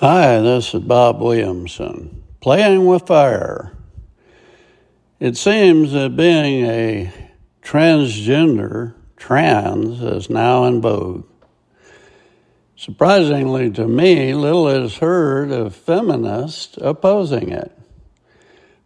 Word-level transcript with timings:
Hi, 0.00 0.40
this 0.40 0.72
is 0.72 0.80
Bob 0.80 1.20
Williamson. 1.20 2.22
Playing 2.40 2.86
with 2.86 3.06
fire. 3.06 3.76
It 5.18 5.36
seems 5.36 5.92
that 5.92 6.16
being 6.16 6.64
a 6.64 7.12
transgender, 7.62 8.94
trans, 9.18 10.00
is 10.02 10.30
now 10.30 10.64
in 10.64 10.80
vogue. 10.80 11.26
Surprisingly 12.76 13.70
to 13.72 13.86
me, 13.86 14.32
little 14.32 14.68
is 14.68 14.96
heard 14.96 15.50
of 15.50 15.76
feminists 15.76 16.78
opposing 16.80 17.50
it. 17.50 17.70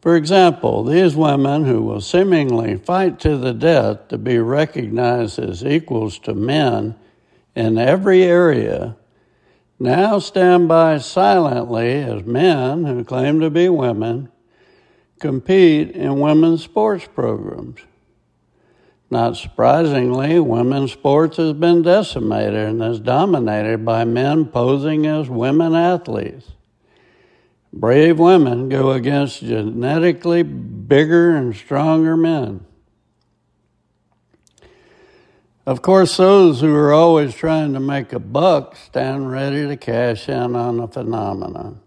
For 0.01 0.17
example, 0.17 0.83
these 0.83 1.15
women 1.15 1.65
who 1.65 1.83
will 1.83 2.01
seemingly 2.01 2.75
fight 2.75 3.21
to 3.21 3.37
the 3.37 3.55
death 3.55 4.09
to 4.09 4.19
be 4.19 4.39
recognized 4.39 5.39
as 5.39 5.65
equals 5.65 6.19
to 6.19 6.35
men 6.35 6.97
in 7.55 7.79
every 7.79 8.25
area 8.25 8.97
now 9.85 10.19
stand 10.19 10.67
by 10.67 10.99
silently 10.99 11.93
as 11.93 12.25
men 12.25 12.85
who 12.85 13.05
claim 13.05 13.41
to 13.41 13.51
be 13.51 13.69
women 13.69 14.31
compete 15.21 15.91
in 15.91 16.19
women's 16.21 16.65
sports 16.65 17.07
programs. 17.15 17.81
Not 19.11 19.37
surprisingly, 19.37 20.41
women's 20.41 20.93
sports 20.93 21.37
has 21.37 21.53
been 21.53 21.83
decimated 21.83 22.55
and 22.55 22.83
is 22.83 22.99
dominated 22.99 23.85
by 23.85 24.05
men 24.05 24.47
posing 24.47 25.07
as 25.07 25.31
women 25.31 25.75
athletes. 25.75 26.53
Brave 27.73 28.19
women 28.19 28.69
go 28.69 28.93
against 28.93 29.41
genetically 29.41 30.43
bigger 30.43 31.37
and 31.37 31.55
stronger 31.55 32.17
men. 32.17 32.65
Of 35.67 35.81
course, 35.81 36.19
those 36.19 36.61
who 36.61 36.75
are 36.75 36.93
always 36.93 37.35
trying 37.35 37.73
to 37.73 37.81
make 37.81 38.13
a 38.13 38.19
buck 38.19 38.77
stand 38.77 39.31
ready 39.31 39.67
to 39.67 39.79
cash 39.79 40.29
in 40.29 40.55
on 40.55 40.77
the 40.77 40.89
phenomenon. 40.89 41.81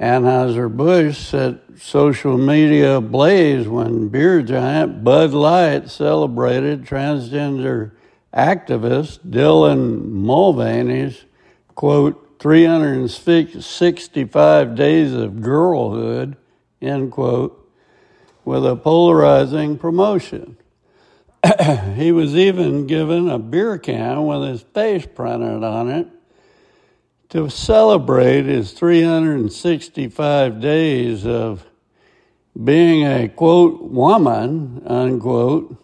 Anheuser-Busch 0.00 1.18
set 1.18 1.56
social 1.78 2.38
media 2.38 2.96
ablaze 2.96 3.68
when 3.68 4.08
beer 4.08 4.40
giant 4.40 5.04
Bud 5.04 5.32
Light 5.32 5.90
celebrated 5.90 6.86
transgender 6.86 7.90
activist 8.34 9.18
Dylan 9.28 10.06
Mulvaney's, 10.06 11.26
quote, 11.74 12.38
365 12.38 14.74
days 14.74 15.12
of 15.12 15.42
girlhood, 15.42 16.38
end 16.80 17.12
quote, 17.12 17.58
with 18.44 18.64
a 18.66 18.74
polarizing 18.74 19.76
promotion. 19.76 20.56
he 21.96 22.12
was 22.12 22.36
even 22.36 22.86
given 22.86 23.28
a 23.28 23.38
beer 23.38 23.78
can 23.78 24.26
with 24.26 24.48
his 24.48 24.62
face 24.62 25.06
printed 25.06 25.64
on 25.64 25.88
it 25.88 26.08
to 27.30 27.48
celebrate 27.48 28.44
his 28.44 28.72
365 28.72 30.60
days 30.60 31.26
of 31.26 31.66
being 32.62 33.04
a 33.06 33.28
quote 33.28 33.82
woman 33.82 34.82
unquote. 34.86 35.76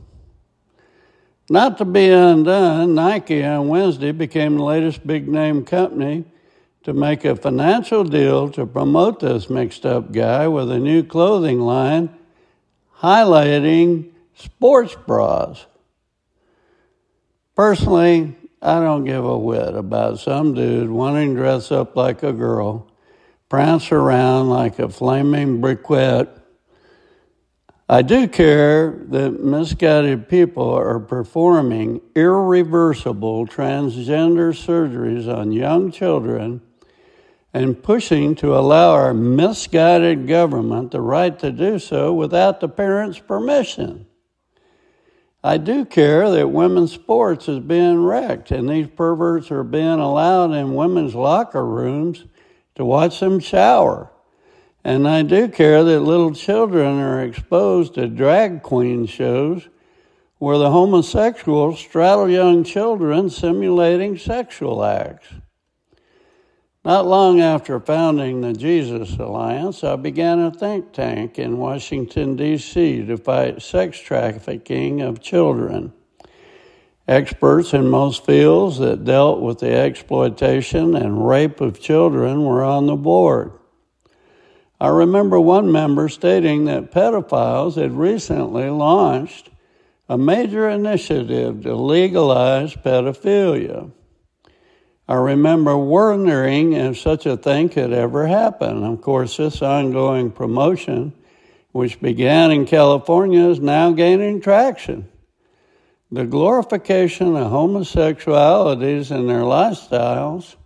Not 1.50 1.78
to 1.78 1.86
be 1.86 2.10
undone, 2.10 2.94
Nike 2.94 3.42
on 3.42 3.68
Wednesday 3.68 4.12
became 4.12 4.58
the 4.58 4.64
latest 4.64 5.06
big 5.06 5.26
name 5.26 5.64
company 5.64 6.26
to 6.84 6.92
make 6.92 7.24
a 7.24 7.34
financial 7.34 8.04
deal 8.04 8.50
to 8.50 8.66
promote 8.66 9.20
this 9.20 9.48
mixed 9.48 9.86
up 9.86 10.12
guy 10.12 10.46
with 10.46 10.70
a 10.70 10.78
new 10.78 11.02
clothing 11.02 11.60
line 11.60 12.10
highlighting 13.00 14.10
sports 14.38 14.96
bras. 15.06 15.66
Personally, 17.54 18.36
I 18.62 18.80
don't 18.80 19.04
give 19.04 19.24
a 19.24 19.36
whit 19.36 19.74
about 19.74 20.20
some 20.20 20.54
dude 20.54 20.90
wanting 20.90 21.34
to 21.34 21.40
dress 21.40 21.72
up 21.72 21.96
like 21.96 22.22
a 22.22 22.32
girl, 22.32 22.88
prance 23.48 23.90
around 23.90 24.48
like 24.48 24.78
a 24.78 24.88
flaming 24.88 25.60
briquette. 25.60 26.40
I 27.88 28.02
do 28.02 28.28
care 28.28 28.90
that 29.08 29.42
misguided 29.42 30.28
people 30.28 30.70
are 30.70 31.00
performing 31.00 32.00
irreversible 32.14 33.46
transgender 33.46 34.52
surgeries 34.52 35.32
on 35.32 35.52
young 35.52 35.90
children 35.90 36.60
and 37.54 37.82
pushing 37.82 38.34
to 38.36 38.56
allow 38.56 38.90
our 38.90 39.14
misguided 39.14 40.28
government 40.28 40.90
the 40.90 41.00
right 41.00 41.38
to 41.38 41.50
do 41.50 41.78
so 41.78 42.12
without 42.12 42.60
the 42.60 42.68
parents' 42.68 43.18
permission. 43.18 44.06
I 45.42 45.56
do 45.56 45.84
care 45.84 46.30
that 46.30 46.50
women's 46.50 46.92
sports 46.92 47.48
is 47.48 47.60
being 47.60 48.02
wrecked 48.02 48.50
and 48.50 48.68
these 48.68 48.88
perverts 48.88 49.52
are 49.52 49.62
being 49.62 50.00
allowed 50.00 50.52
in 50.52 50.74
women's 50.74 51.14
locker 51.14 51.64
rooms 51.64 52.24
to 52.74 52.84
watch 52.84 53.20
them 53.20 53.38
shower. 53.38 54.10
And 54.82 55.06
I 55.06 55.22
do 55.22 55.48
care 55.48 55.84
that 55.84 56.00
little 56.00 56.32
children 56.32 56.98
are 56.98 57.22
exposed 57.22 57.94
to 57.94 58.08
drag 58.08 58.62
queen 58.62 59.06
shows 59.06 59.68
where 60.38 60.58
the 60.58 60.70
homosexuals 60.70 61.78
straddle 61.78 62.28
young 62.28 62.64
children 62.64 63.30
simulating 63.30 64.16
sexual 64.18 64.84
acts. 64.84 65.28
Not 66.88 67.06
long 67.06 67.38
after 67.42 67.78
founding 67.80 68.40
the 68.40 68.54
Jesus 68.54 69.18
Alliance, 69.18 69.84
I 69.84 69.96
began 69.96 70.38
a 70.38 70.50
think 70.50 70.94
tank 70.94 71.38
in 71.38 71.58
Washington, 71.58 72.34
D.C. 72.34 73.04
to 73.04 73.18
fight 73.18 73.60
sex 73.60 73.98
trafficking 74.00 75.02
of 75.02 75.20
children. 75.20 75.92
Experts 77.06 77.74
in 77.74 77.90
most 77.90 78.24
fields 78.24 78.78
that 78.78 79.04
dealt 79.04 79.42
with 79.42 79.58
the 79.58 79.70
exploitation 79.70 80.96
and 80.96 81.28
rape 81.28 81.60
of 81.60 81.78
children 81.78 82.42
were 82.42 82.64
on 82.64 82.86
the 82.86 82.96
board. 82.96 83.52
I 84.80 84.88
remember 84.88 85.38
one 85.38 85.70
member 85.70 86.08
stating 86.08 86.64
that 86.64 86.90
pedophiles 86.90 87.74
had 87.74 87.92
recently 87.92 88.70
launched 88.70 89.50
a 90.08 90.16
major 90.16 90.66
initiative 90.70 91.64
to 91.64 91.76
legalize 91.76 92.74
pedophilia. 92.76 93.92
I 95.08 95.14
remember 95.14 95.74
wondering 95.74 96.74
if 96.74 96.98
such 96.98 97.24
a 97.24 97.38
thing 97.38 97.70
could 97.70 97.94
ever 97.94 98.26
happen. 98.26 98.84
Of 98.84 99.00
course, 99.00 99.38
this 99.38 99.62
ongoing 99.62 100.30
promotion, 100.30 101.14
which 101.72 101.98
began 101.98 102.50
in 102.50 102.66
California, 102.66 103.48
is 103.48 103.58
now 103.58 103.92
gaining 103.92 104.42
traction. 104.42 105.08
The 106.12 106.26
glorification 106.26 107.36
of 107.36 107.50
homosexualities 107.50 109.10
and 109.10 109.28
their 109.28 109.42
lifestyles 109.42 110.56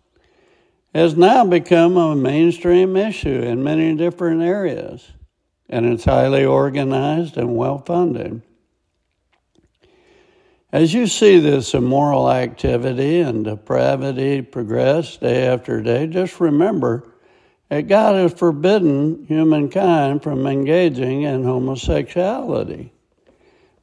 has 0.92 1.16
now 1.16 1.44
become 1.44 1.96
a 1.96 2.16
mainstream 2.16 2.96
issue 2.96 3.42
in 3.42 3.62
many 3.62 3.94
different 3.94 4.42
areas, 4.42 5.08
and 5.68 5.86
it's 5.86 6.04
highly 6.04 6.44
organized 6.44 7.36
and 7.36 7.56
well 7.56 7.78
funded. 7.78 8.42
As 10.72 10.94
you 10.94 11.06
see 11.06 11.38
this 11.38 11.74
immoral 11.74 12.30
activity 12.30 13.20
and 13.20 13.44
depravity 13.44 14.40
progress 14.40 15.18
day 15.18 15.46
after 15.46 15.82
day, 15.82 16.06
just 16.06 16.40
remember 16.40 17.12
that 17.68 17.88
God 17.88 18.14
has 18.14 18.32
forbidden 18.32 19.26
humankind 19.26 20.22
from 20.22 20.46
engaging 20.46 21.22
in 21.22 21.44
homosexuality. 21.44 22.90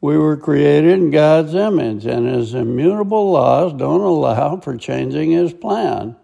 We 0.02 0.18
were 0.18 0.36
created 0.36 0.92
in 0.92 1.12
God's 1.12 1.54
image, 1.54 2.08
and 2.08 2.28
His 2.28 2.56
immutable 2.56 3.32
laws 3.34 3.74
don't 3.74 4.02
allow 4.02 4.58
for 4.58 4.76
changing 4.76 5.30
His 5.30 5.54
plan. 5.54 6.16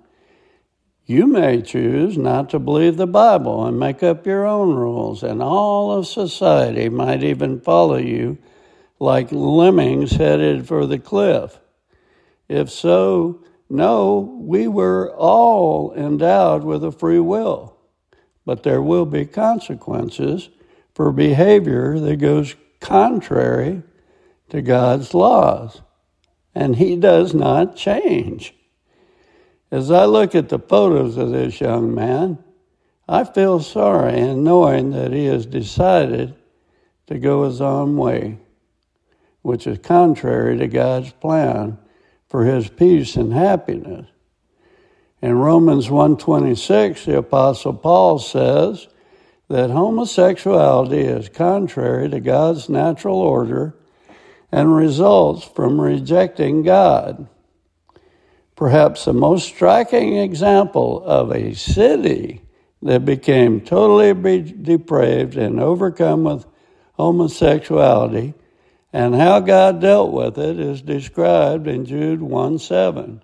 You 1.05 1.27
may 1.27 1.61
choose 1.61 2.17
not 2.17 2.49
to 2.49 2.59
believe 2.59 2.97
the 2.97 3.05
Bible 3.05 3.67
and 3.67 3.79
make 3.79 4.01
up 4.01 4.25
your 4.25 4.47
own 4.47 4.73
rules, 4.73 5.21
and 5.21 5.43
all 5.43 5.91
of 5.91 6.07
society 6.07 6.89
might 6.89 7.21
even 7.21 7.61
follow 7.61 7.97
you 7.97 8.39
like 8.99 9.31
lemmings 9.31 10.11
headed 10.11 10.67
for 10.67 10.85
the 10.85 10.99
cliff? 10.99 11.59
If 12.47 12.69
so, 12.69 13.43
no, 13.69 14.37
we 14.39 14.67
were 14.67 15.13
all 15.15 15.93
endowed 15.93 16.63
with 16.63 16.83
a 16.83 16.91
free 16.91 17.19
will, 17.19 17.75
but 18.45 18.63
there 18.63 18.81
will 18.81 19.05
be 19.05 19.25
consequences 19.25 20.49
for 20.93 21.11
behavior 21.11 21.99
that 21.99 22.17
goes 22.17 22.55
contrary 22.79 23.83
to 24.49 24.61
God's 24.61 25.13
laws, 25.13 25.81
and 26.53 26.75
He 26.75 26.95
does 26.95 27.33
not 27.33 27.75
change. 27.75 28.53
As 29.71 29.89
I 29.91 30.05
look 30.05 30.35
at 30.35 30.49
the 30.49 30.59
photos 30.59 31.17
of 31.17 31.31
this 31.31 31.59
young 31.59 31.93
man, 31.93 32.37
I 33.07 33.23
feel 33.23 33.59
sorry 33.59 34.19
in 34.19 34.43
knowing 34.43 34.91
that 34.91 35.11
he 35.11 35.25
has 35.25 35.45
decided 35.45 36.35
to 37.07 37.19
go 37.19 37.43
his 37.43 37.61
own 37.61 37.97
way 37.97 38.39
which 39.45 39.67
is 39.67 39.77
contrary 39.77 40.57
to 40.57 40.67
God's 40.67 41.11
plan 41.11 41.77
for 42.27 42.45
his 42.45 42.67
peace 42.67 43.15
and 43.15 43.31
happiness. 43.31 44.07
In 45.21 45.37
Romans 45.37 45.87
1:26, 45.87 47.05
the 47.05 47.19
apostle 47.19 47.73
Paul 47.73 48.17
says 48.17 48.87
that 49.47 49.69
homosexuality 49.69 51.01
is 51.01 51.29
contrary 51.29 52.09
to 52.09 52.19
God's 52.19 52.69
natural 52.69 53.19
order 53.19 53.75
and 54.51 54.75
results 54.75 55.43
from 55.43 55.79
rejecting 55.79 56.63
God. 56.63 57.27
Perhaps 58.55 59.05
the 59.05 59.13
most 59.13 59.47
striking 59.47 60.17
example 60.17 61.03
of 61.05 61.31
a 61.31 61.53
city 61.53 62.41
that 62.81 63.05
became 63.05 63.61
totally 63.61 64.41
depraved 64.41 65.37
and 65.37 65.59
overcome 65.59 66.23
with 66.23 66.47
homosexuality 66.93 68.33
and 68.95 69.13
how 69.13 69.41
God 69.41 69.81
dealt 69.81 70.13
with 70.13 70.37
it 70.37 70.57
is 70.57 70.81
described 70.81 71.67
in 71.67 71.83
Jude 71.83 72.21
1 72.21 72.59
7. 72.59 73.21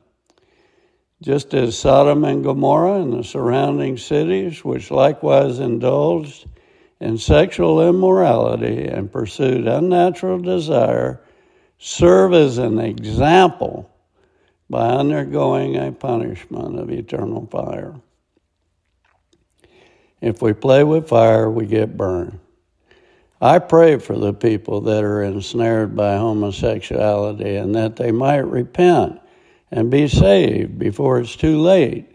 Just 1.21 1.53
as 1.53 1.79
Sodom 1.79 2.25
and 2.25 2.43
Gomorrah 2.43 2.99
and 2.99 3.13
the 3.13 3.23
surrounding 3.23 3.95
cities, 3.95 4.65
which 4.65 4.91
likewise 4.91 5.59
indulged 5.59 6.45
in 6.99 7.17
sexual 7.17 7.87
immorality 7.87 8.85
and 8.85 9.13
pursued 9.13 9.65
unnatural 9.65 10.39
desire, 10.39 11.21
serve 11.77 12.33
as 12.33 12.57
an 12.57 12.77
example 12.77 13.89
by 14.69 14.89
undergoing 14.89 15.77
a 15.77 15.93
punishment 15.93 16.79
of 16.79 16.91
eternal 16.91 17.47
fire. 17.47 17.95
If 20.19 20.41
we 20.41 20.51
play 20.51 20.83
with 20.83 21.07
fire, 21.07 21.49
we 21.49 21.65
get 21.65 21.95
burned. 21.95 22.41
I 23.43 23.57
pray 23.57 23.97
for 23.97 24.15
the 24.15 24.33
people 24.33 24.81
that 24.81 25.03
are 25.03 25.23
ensnared 25.23 25.95
by 25.95 26.17
homosexuality 26.17 27.55
and 27.55 27.73
that 27.73 27.95
they 27.95 28.11
might 28.11 28.45
repent 28.45 29.19
and 29.71 29.89
be 29.89 30.07
saved 30.07 30.77
before 30.77 31.19
it's 31.19 31.35
too 31.35 31.59
late. 31.59 32.05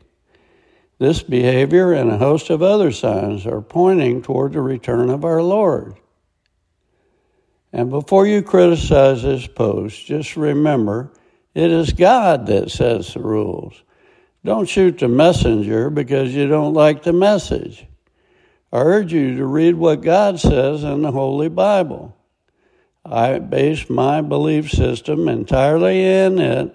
This 1.00 1.24
behavior 1.24 1.92
and 1.92 2.10
a 2.10 2.18
host 2.18 2.48
of 2.48 2.62
other 2.62 2.92
signs 2.92 3.44
are 3.44 3.60
pointing 3.60 4.22
toward 4.22 4.52
the 4.52 4.60
return 4.60 5.10
of 5.10 5.24
our 5.24 5.42
Lord. 5.42 5.96
And 7.72 7.90
before 7.90 8.26
you 8.26 8.40
criticize 8.42 9.22
this 9.22 9.48
post, 9.48 10.06
just 10.06 10.36
remember 10.36 11.12
it 11.54 11.72
is 11.72 11.92
God 11.92 12.46
that 12.46 12.70
sets 12.70 13.14
the 13.14 13.20
rules. 13.20 13.82
Don't 14.44 14.68
shoot 14.68 14.98
the 14.98 15.08
messenger 15.08 15.90
because 15.90 16.32
you 16.32 16.46
don't 16.46 16.72
like 16.72 17.02
the 17.02 17.12
message. 17.12 17.84
I 18.76 18.80
urge 18.80 19.14
you 19.14 19.38
to 19.38 19.46
read 19.46 19.76
what 19.76 20.02
God 20.02 20.38
says 20.38 20.84
in 20.84 21.00
the 21.00 21.10
Holy 21.10 21.48
Bible. 21.48 22.14
I 23.06 23.38
base 23.38 23.88
my 23.88 24.20
belief 24.20 24.70
system 24.70 25.28
entirely 25.28 26.04
in 26.04 26.38
it 26.38 26.74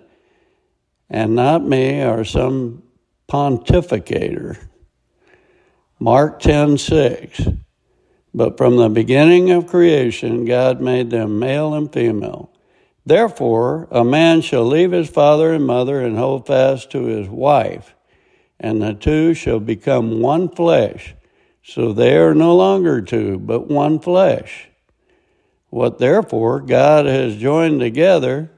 and 1.11 1.35
not 1.35 1.63
me 1.63 2.01
or 2.01 2.25
some 2.25 2.81
pontificator. 3.29 4.57
Mark 5.99 6.41
10:6 6.41 7.59
But 8.33 8.57
from 8.57 8.77
the 8.77 8.89
beginning 8.89 9.51
of 9.51 9.67
creation 9.67 10.45
God 10.45 10.81
made 10.81 11.11
them 11.11 11.37
male 11.37 11.75
and 11.75 11.93
female. 11.93 12.49
Therefore 13.05 13.87
a 13.91 14.03
man 14.03 14.41
shall 14.41 14.65
leave 14.65 14.91
his 14.91 15.07
father 15.07 15.53
and 15.53 15.67
mother 15.67 16.01
and 16.01 16.17
hold 16.17 16.47
fast 16.47 16.89
to 16.93 17.03
his 17.03 17.29
wife 17.29 17.93
and 18.59 18.81
the 18.81 18.95
two 18.95 19.35
shall 19.35 19.59
become 19.59 20.19
one 20.19 20.49
flesh. 20.49 21.13
So 21.63 21.93
they 21.93 22.17
are 22.17 22.33
no 22.33 22.55
longer 22.55 23.01
two, 23.01 23.37
but 23.37 23.67
one 23.67 23.99
flesh. 23.99 24.69
What 25.69 25.99
therefore 25.99 26.59
God 26.59 27.05
has 27.05 27.37
joined 27.37 27.79
together, 27.79 28.51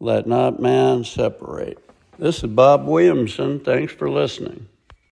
let 0.00 0.26
not 0.26 0.60
man 0.60 1.04
separate. 1.04 1.78
This 2.18 2.38
is 2.42 2.50
Bob 2.50 2.86
Williamson. 2.86 3.60
Thanks 3.60 3.92
for 3.92 4.08
listening. 4.08 4.68